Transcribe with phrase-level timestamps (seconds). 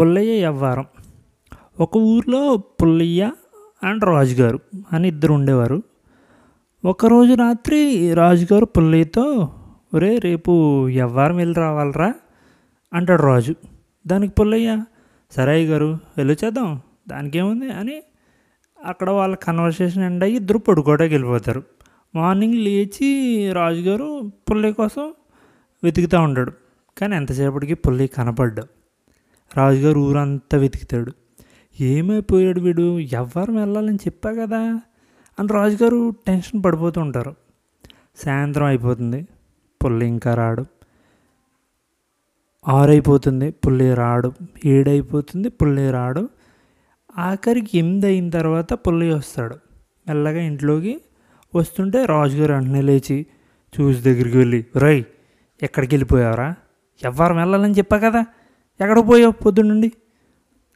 [0.00, 0.86] పుల్లయ్య వ్యవహారం
[1.80, 3.32] ఒక ఊర్లో పుల్లయ్య
[3.84, 4.60] అండ్ రాజుగారు
[4.92, 5.82] అని ఇద్దరు ఉండేవారు.
[6.84, 9.52] ఒకరోజు రాత్రి రాజుగారు పుల్లయ్యతో
[9.94, 12.14] ఒరే రేపు యవ్వారం వెళ్ళి రావాలరా
[12.94, 13.54] అంటాడు రాజు.
[14.06, 14.84] దానికి పుల్లయ్య
[15.30, 18.02] సరే గారు వెళ్ళొచ్చేద్దాం దానికేముంది అని
[18.84, 21.62] అక్కడ వాళ్ళ కన్వర్సేషన్ ఎండ్ అయ్యి ఇద్దరు పడుకోవడానికి వెళ్ళిపోతారు.
[22.14, 25.12] మార్నింగ్ లేచి రాజుగారు పుల్లయ్య కోసం
[25.84, 26.52] వెతుకుతూ ఉంటాడు.
[26.98, 28.79] కానీ ఎంతసేపటికి పుల్లయ్య కనపడ్డాడు.
[29.56, 31.12] రాజుగారు ఊరంతా వెతుకుతాడు.
[31.80, 32.98] ఏమైపోయాడు వీడు?
[32.98, 34.80] ఎవ్వరం వెళ్ళాలని చెప్పా కదా?
[35.38, 37.34] అని రాజుగారు టెన్షన్ పడిపోతూ ఉంటారు.
[38.16, 39.28] సాయంత్రం అయిపోతుంది.
[39.84, 40.64] పుల్లి ఇంకా రాడు.
[42.68, 43.44] ఆరైపోతుంది.
[43.44, 44.32] అయిపోతుంది పుల్లి రాడు.
[44.64, 45.48] ఏడైపోతుంది.
[45.48, 46.28] పుల్లి రాడు.
[47.18, 49.54] ఆఖరికి ఎనిమిది అయిన తర్వాత పుల్లి వస్తాడు.
[50.08, 51.00] మెల్లగా ఇంట్లోకి
[51.54, 53.26] వస్తుంటే రాజుగారు వెంటనే లేచి
[53.80, 55.04] చూసి దగ్గరికి వెళ్ళి రై
[55.62, 56.54] ఎక్కడికి వెళ్ళిపోయావరా?
[57.04, 58.24] ఎవ్వరం వెళ్ళాలని చెప్పా కదా?
[58.80, 59.92] ఎక్కడ పోయావు పొద్దునుండి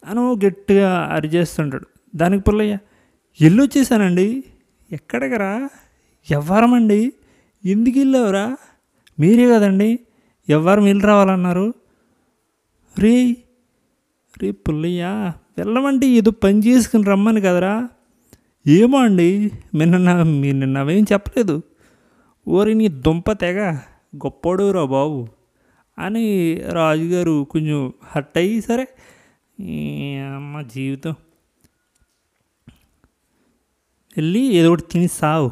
[0.05, 2.79] అని గట్టిగా అరిచేస్తుంటాడు దానికి పుల్లయ్య
[3.41, 4.45] ఇల్లు వచ్చేసానండి.
[4.93, 5.71] ఎక్కడికరా?
[6.31, 7.13] ఎవ్వరమండి
[7.65, 8.57] ఎందుకు వెళ్ళావురా?
[9.21, 10.01] మీరే కదండి.
[10.49, 11.75] ఎవ్వరు వెళ్ళి రావాలన్నారు.
[12.99, 13.37] రే
[14.43, 17.89] రే పుల్లయ్య వెళ్ళమంటే ఏదో పని చేసుకుని రమ్మని కదరా.
[18.67, 21.63] ఏమో అండి నిన్న మీరు నిన్నవేం చెప్పలేదు.
[22.49, 23.73] ఓరి నీ దుంప తెగ
[24.17, 25.29] గొప్పోడు రా బాబు.
[25.99, 28.89] అని రాజుగారు కొంచెం హట్ అయ్యి సరే.
[30.37, 31.15] అమ్మ జీవితం.
[34.17, 35.51] వెళ్ళి ఏదో ఒకటి తిని సావు.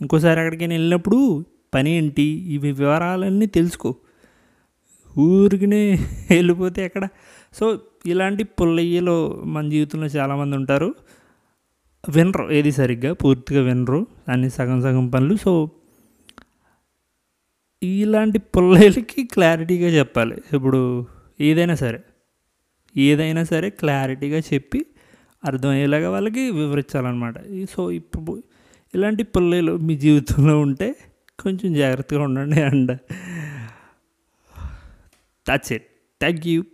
[0.00, 2.22] ఇంకోసారి ఎక్కడికైనా వెళ్ళినప్పుడు పని ఏంటి?
[2.22, 3.96] ఇవి వివరాలన్నీ తెలుసుకో.
[5.18, 5.98] ఊరికినే
[6.30, 7.08] వెళ్ళిపోతే ఎక్కడ?
[7.52, 10.94] సో ఇలాంటి పుల్లయ్యలో మన జీవితంలో చాలామంది ఉంటారు.
[12.08, 14.06] వినరు ఏది సరిగ్గా పూర్తిగా వినరు.
[14.28, 15.36] అన్ని సగం సగం పనులు.
[15.36, 15.70] సో
[17.84, 20.42] ఇలాంటి పిల్లలకి క్లారిటీగా చెప్పాలి.
[20.52, 21.06] ఇప్పుడు
[21.40, 22.00] ఏదైనా సరే
[22.96, 24.86] ఏదైనా సరే క్లారిటీగా చెప్పి
[25.44, 27.34] అర్థమయ్యేలాగా వాళ్ళకి వివరించాలన్నమాట.
[27.70, 28.42] సో ఇప్పుడు
[28.94, 30.96] ఇలాంటి పిల్లలు మీ జీవితంలో ఉంటే
[31.38, 32.92] కొంచెం జాగ్రత్తగా ఉండండి and
[35.48, 35.86] that's it
[36.20, 36.64] thank you